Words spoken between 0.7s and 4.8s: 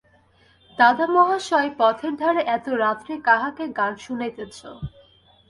দাদামহাশয় পথের ধারে এত রাত্রে কাহাকে গান শুনাইতেছ?